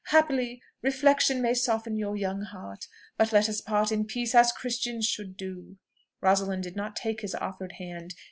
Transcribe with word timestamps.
Haply, 0.07 0.63
reflection 0.81 1.43
may 1.43 1.53
soften 1.53 1.95
your 1.95 2.17
young 2.17 2.41
heart. 2.41 2.87
But 3.19 3.31
let 3.31 3.47
us 3.47 3.61
part 3.61 3.91
in 3.91 4.05
peace, 4.05 4.33
as 4.33 4.51
Christians 4.51 5.05
should 5.05 5.37
do." 5.37 5.77
Rosalind 6.21 6.63
did 6.63 6.75
not 6.75 6.95
take 6.95 7.21
his 7.21 7.35
offered 7.35 7.73
hand. 7.73 8.15